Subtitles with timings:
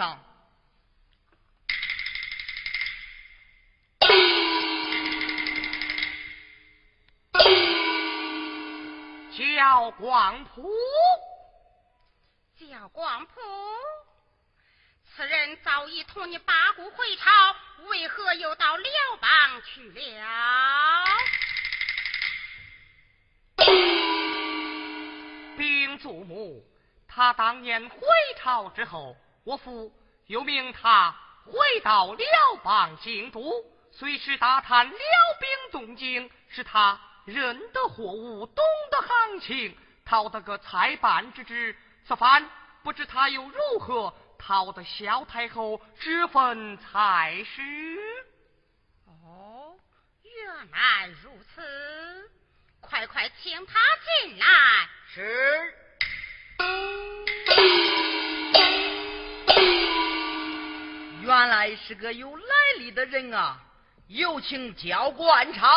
[0.00, 0.18] 上。
[9.36, 10.72] 叫广普，
[12.58, 13.32] 叫广普，
[15.04, 17.54] 此人早已同你八股回朝，
[17.90, 21.04] 为何又到辽邦去了？
[25.58, 26.66] 禀祖母，
[27.06, 27.98] 他当年回
[28.38, 29.14] 朝之后，
[29.44, 29.92] 我父
[30.26, 31.14] 又命他
[31.44, 32.26] 回到辽
[32.62, 37.00] 邦京都，随时打探辽兵动静，使他。
[37.26, 41.76] 认得货物，懂得行情，讨得个财办之职。
[42.04, 42.50] 此番
[42.82, 47.62] 不知他又如何讨得萧太后这份差事？
[49.04, 49.78] 哦，
[50.22, 52.30] 原来如此，
[52.80, 53.78] 快快请他
[54.22, 54.46] 进来。
[55.14, 55.74] 是。
[61.90, 62.44] 是个有来
[62.78, 63.58] 历的人啊！
[64.06, 65.68] 有请教官差。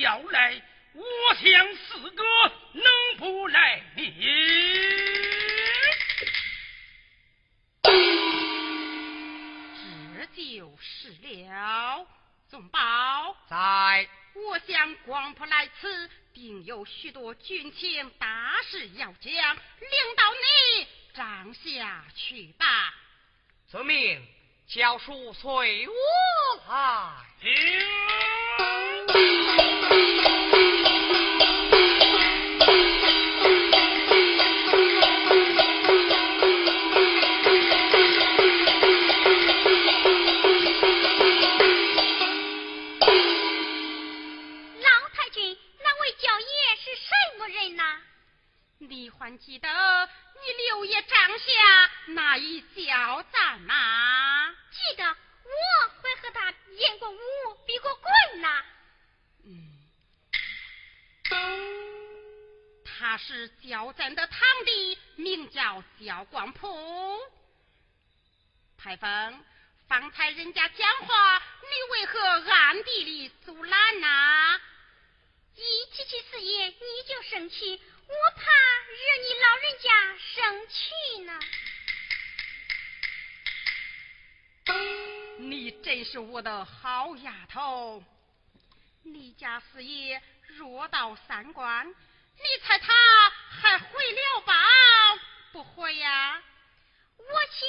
[0.00, 0.62] 要来，
[0.94, 2.24] 我想四哥
[2.72, 2.84] 能
[3.18, 3.82] 不来？
[10.16, 12.06] 这就是了。
[12.48, 14.08] 总宝在。
[14.34, 22.94] 我想广普来此，定有许多军情大事要讲，领到你帐下去吧。
[23.68, 24.26] 遵命，
[24.66, 25.94] 教书随我
[26.66, 27.26] 来。
[48.88, 54.54] 你还记得你六爷帐下那一小赞吗？
[54.70, 57.18] 记得，我会和他演过武，
[57.66, 58.62] 比过棍呐。
[62.84, 67.18] 他是焦赞的堂弟，名叫焦光普。
[68.78, 69.44] 台风，
[69.88, 74.60] 方才人家讲话，你为何暗地里阻拦呐？
[75.54, 76.74] 一提起四爷，你
[77.06, 77.80] 就生气。
[78.06, 79.88] 我怕惹你老人家
[80.34, 81.40] 生气呢。
[85.38, 88.02] 你真是我的好丫头。
[89.02, 90.22] 你家四爷
[90.56, 92.92] 若到三关，你猜他
[93.60, 94.54] 还回了吧？
[95.52, 96.42] 不回呀。
[97.18, 97.68] 我想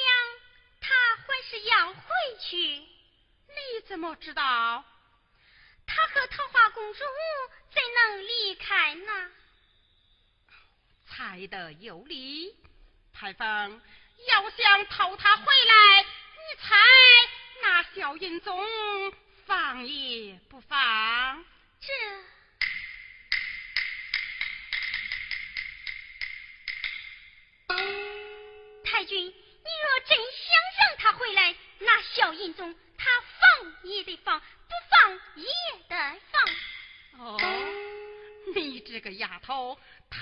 [0.82, 2.04] 他还是要回
[2.40, 2.58] 去。
[2.68, 4.84] 你怎么知道？
[5.86, 7.00] 他和桃花公主
[7.72, 9.32] 怎能离开呢？
[11.06, 12.56] 猜得有理，
[13.14, 13.82] 牌坊
[14.28, 16.76] 要想偷他回来，你猜
[17.62, 18.66] 那小银宗
[19.46, 21.46] 放也不放？
[21.80, 22.23] 这
[29.04, 34.46] 太君，你若真想让他回来，那小银宗他放也得放，不
[34.90, 35.46] 放也
[35.90, 37.26] 得放。
[37.26, 37.38] 哦，
[38.56, 39.78] 你这个丫头，
[40.10, 40.20] 他。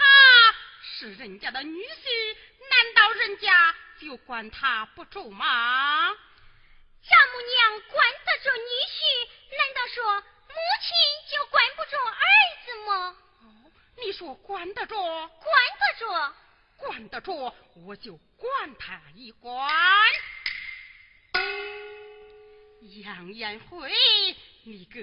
[0.84, 2.38] 是人家的女婿，
[2.72, 6.08] 难道人家就管他不住吗？
[6.08, 12.26] 丈母娘管得住女婿，难道说母亲就管不住儿
[12.65, 13.15] 子吗？
[13.44, 14.96] 哦，你说管得住？
[14.96, 16.34] 管得住？
[16.78, 19.69] 管得住，我就管他一管。
[23.04, 23.91] 杨延辉，
[24.63, 24.99] 你个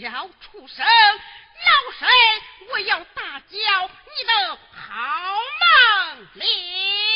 [0.00, 0.84] 小畜生！
[0.86, 2.08] 老身
[2.70, 5.34] 我要大叫你的好
[6.16, 7.11] 梦灵。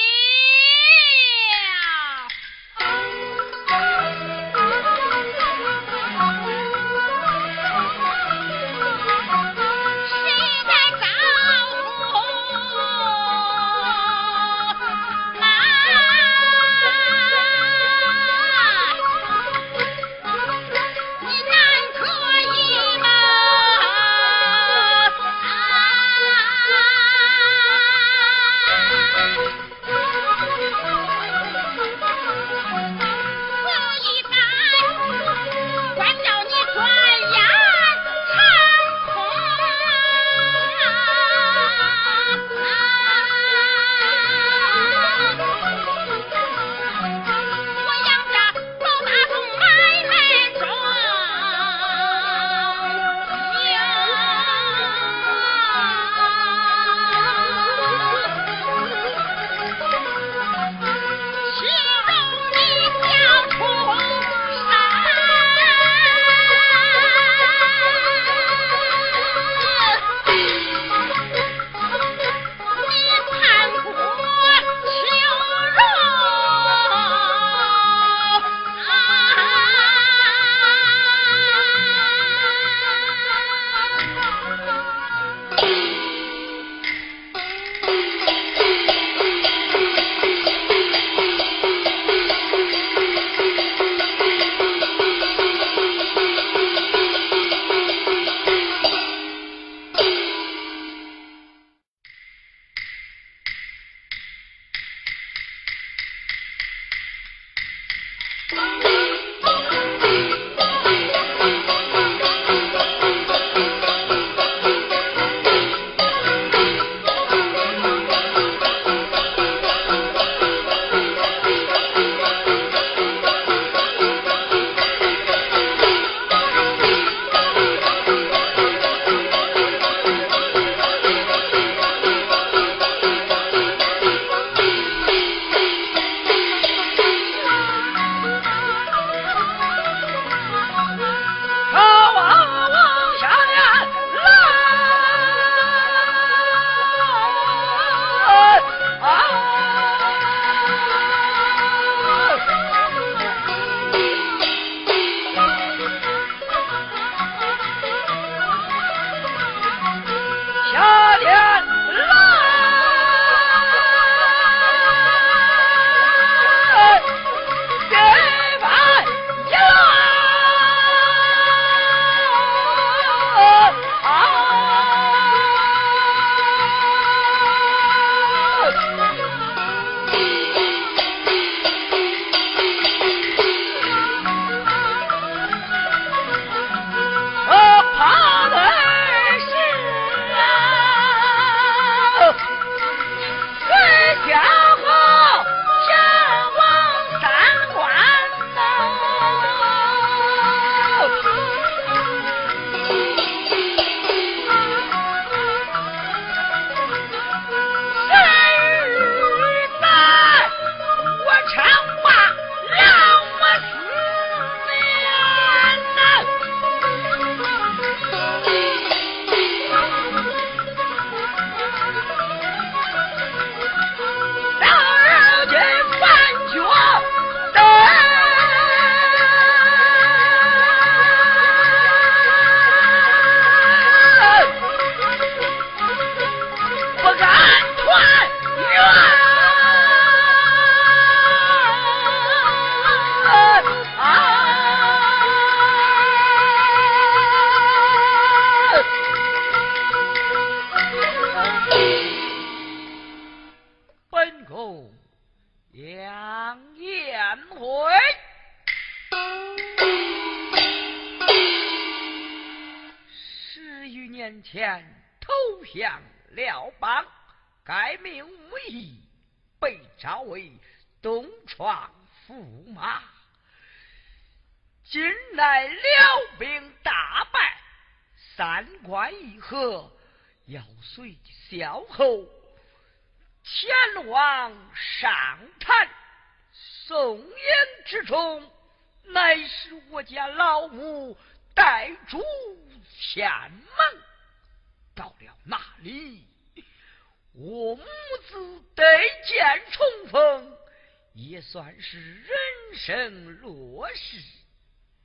[301.56, 302.28] 算是人
[302.74, 304.20] 生乐事。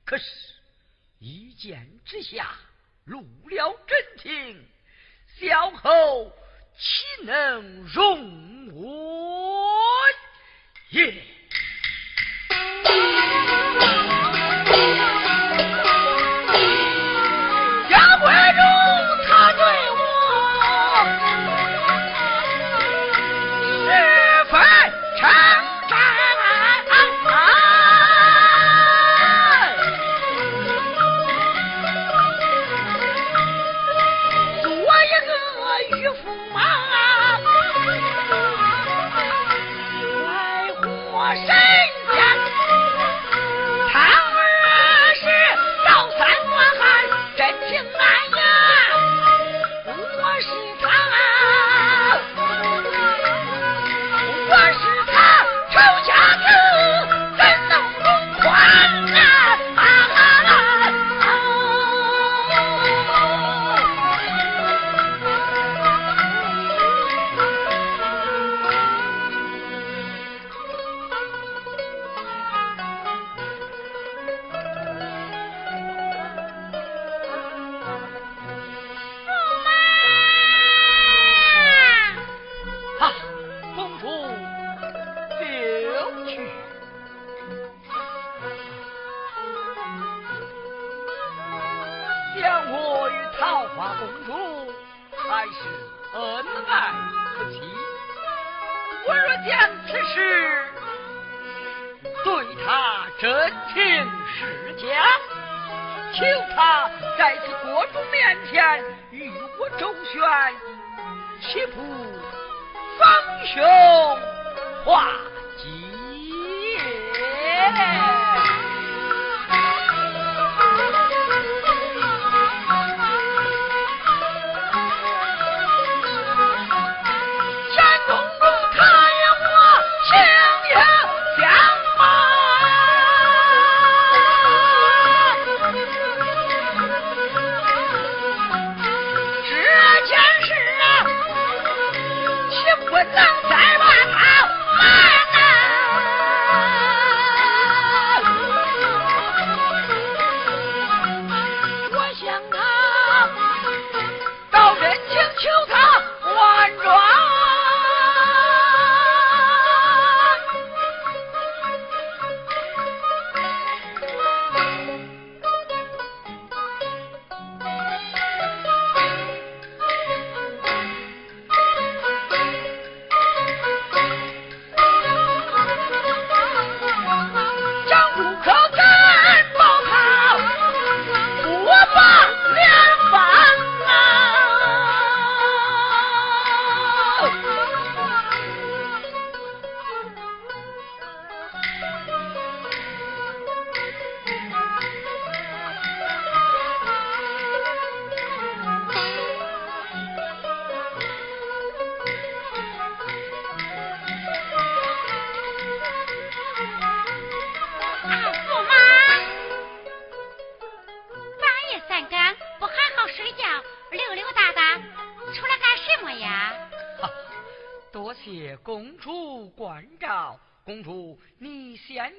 [0.04, 0.24] 可是，
[1.18, 2.54] 一见之下，
[3.06, 4.62] 露了真情，
[5.38, 6.30] 小侯
[6.76, 8.41] 岂能容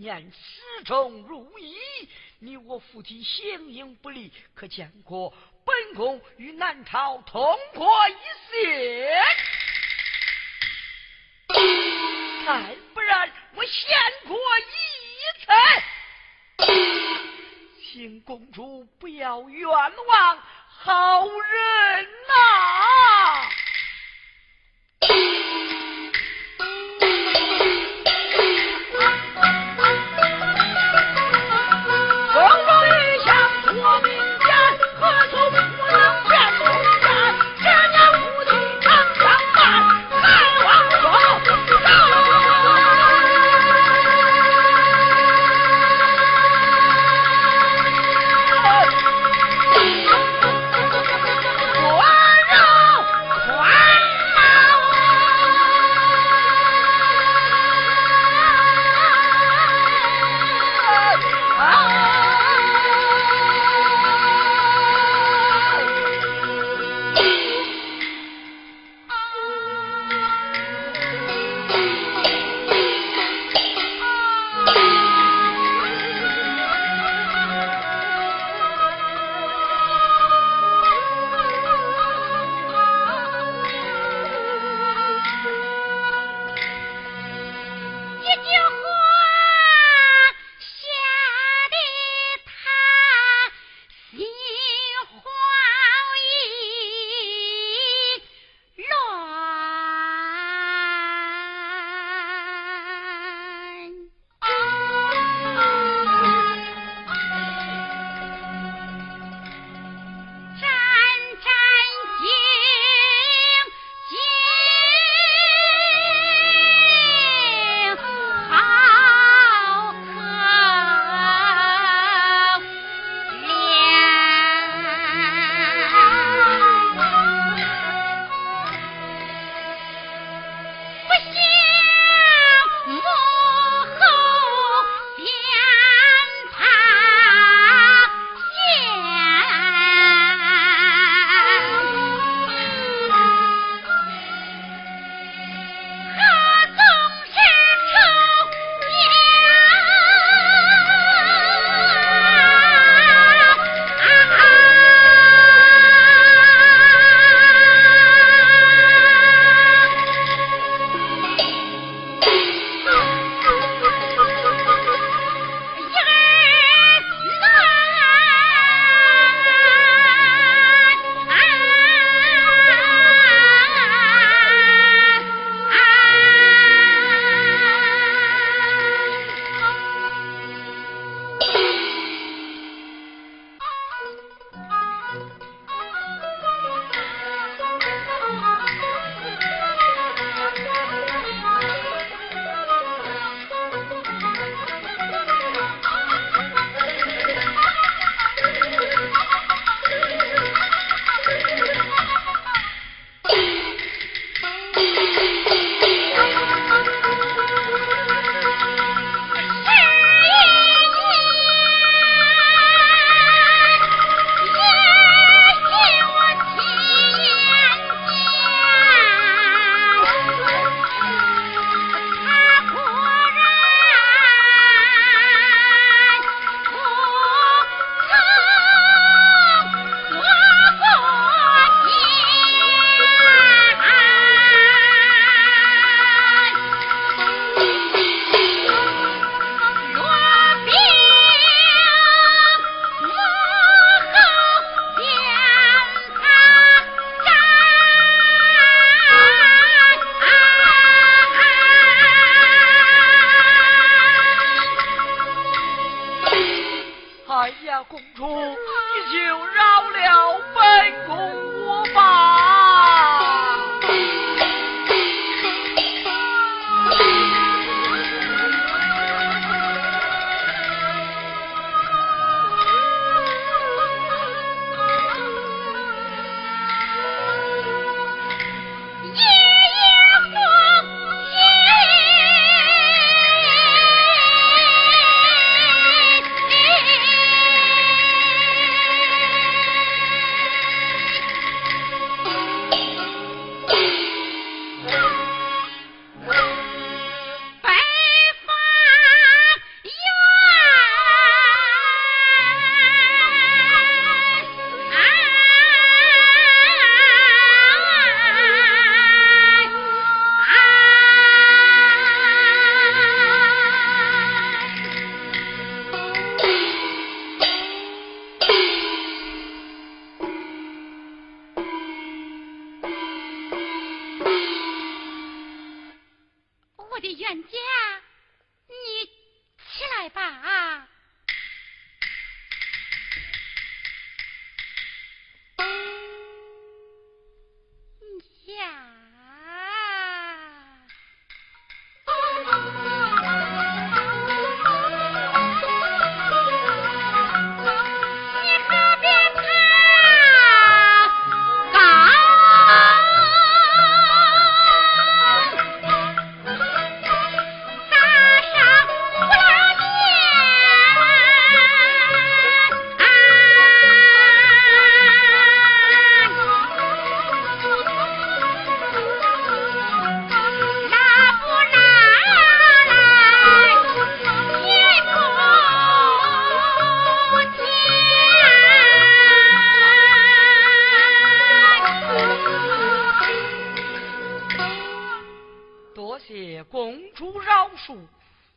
[0.00, 1.76] 念始终如一，
[2.38, 5.30] 你我夫妻形影不离，可见过
[5.62, 8.14] 本宫与南朝同过一
[8.50, 9.12] 线，
[12.46, 13.90] 再不然我献
[14.26, 14.64] 过一
[16.64, 16.72] 次，
[17.92, 23.50] 请公主不要冤枉好人呐。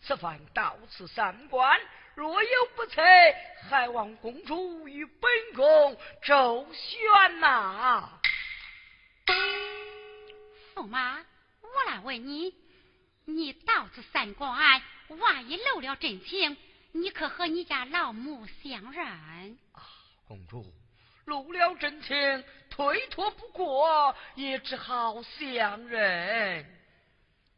[0.01, 1.79] 此番到此三关，
[2.15, 3.01] 若有不测，
[3.69, 8.19] 还望公主与本宫周旋呐。
[10.75, 11.19] 驸马，
[11.61, 12.53] 我来问你，
[13.25, 16.57] 你到此三关，万一露了真情，
[16.91, 19.07] 你可和你家老母相认？
[19.71, 19.81] 啊，
[20.27, 20.65] 公主，
[21.23, 26.82] 露了真情，推脱不过，也只好相认。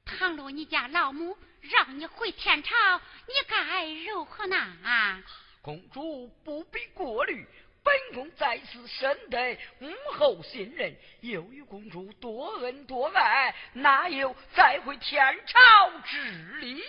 [0.05, 5.23] 倘若你家老母让你回天朝，你该如何呢？
[5.63, 7.43] 公主不必过虑，
[7.83, 16.83] 本宫在此深得母后信任，又与公主多恩多爱，哪有再回天朝之理？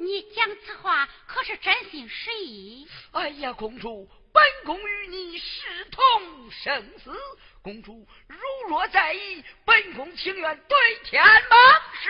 [0.00, 2.88] 你讲此话可是真心实意？
[3.12, 7.14] 哎呀，公主，本宫与你视同生死。
[7.62, 8.38] 公主如
[8.68, 11.58] 若在意，本宫情愿对天盟
[12.02, 12.08] 誓。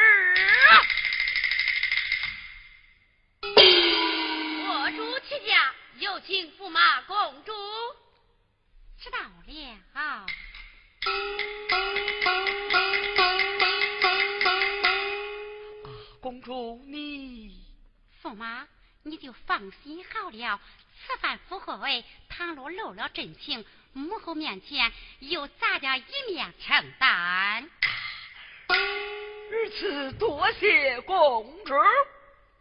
[4.69, 7.53] 我主起驾，有请驸马公主。
[9.01, 9.79] 知道了。
[9.93, 10.25] 啊，
[16.21, 17.59] 公主你，
[18.23, 18.69] 驸马
[19.03, 20.61] 你就放心好了。
[21.07, 23.65] 此番赴会，倘若露了真情。
[23.93, 27.69] 母后面前又咱家一面承担，
[29.51, 31.75] 如此多谢公主。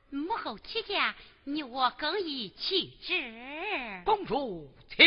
[0.10, 1.14] 母后起见，
[1.44, 4.02] 你我更宜去之。
[4.06, 5.06] 公主，请。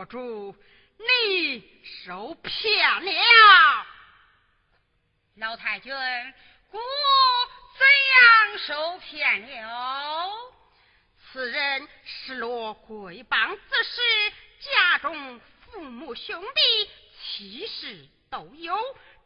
[0.00, 0.56] 国主，
[0.96, 3.86] 你受骗了。
[5.36, 6.80] 老太君，我
[7.78, 7.86] 怎
[8.16, 10.30] 样受骗了？
[11.30, 14.00] 此人失落贵邦之时，
[14.60, 16.90] 家中父母兄弟
[17.22, 18.74] 妻室都有，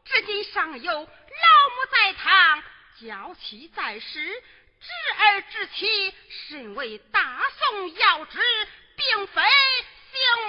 [0.05, 2.65] 至今尚有老母在堂，
[3.01, 4.43] 娇妻在世，
[4.81, 4.89] 侄
[5.23, 6.15] 儿侄妻
[6.49, 8.41] 身为大宋要职，
[8.97, 9.41] 并非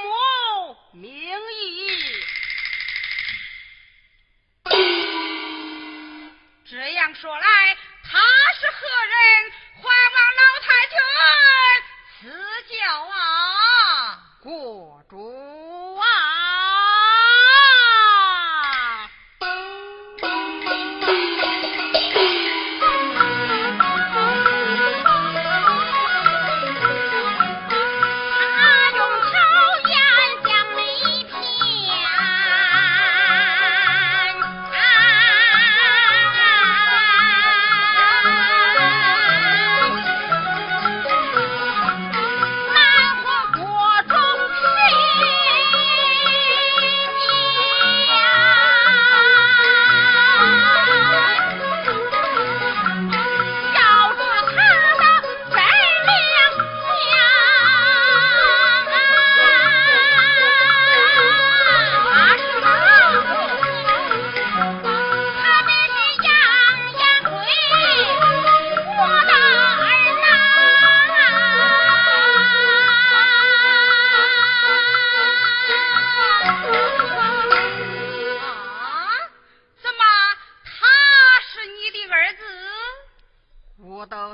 [0.03, 1.09] 母名
[1.53, 2.23] 义。
[6.67, 8.19] 这样说来，他
[8.59, 9.51] 是何人？
[9.77, 10.97] 还望老太君
[12.21, 12.23] 赐
[12.75, 13.13] 教啊！
[14.41, 15.13] 国主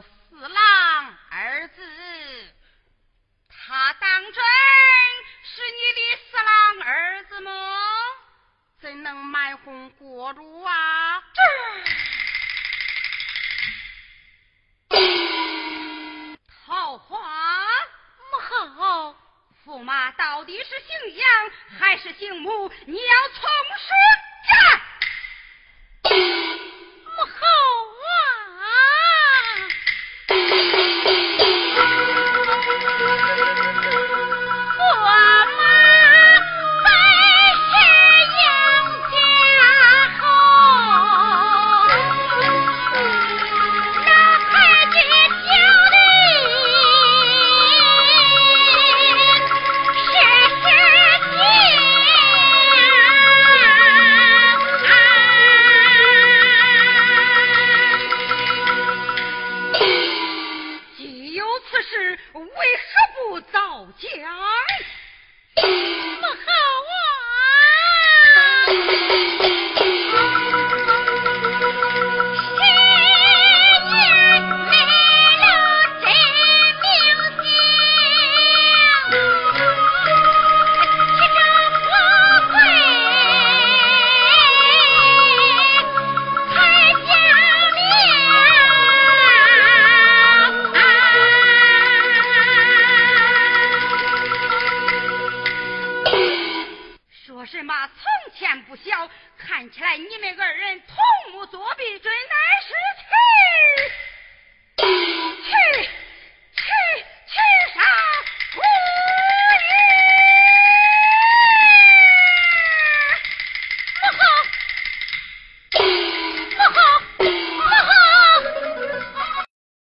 [0.01, 1.81] 四郎儿子，
[3.49, 4.33] 他当真
[5.43, 7.51] 是你的四郎儿子吗？
[8.79, 11.23] 怎能瞒哄国主啊？
[16.65, 17.19] 桃花
[18.31, 18.39] 母
[18.75, 19.15] 后，
[19.65, 22.67] 驸马到底是姓杨还是姓穆？
[22.87, 23.50] 你要从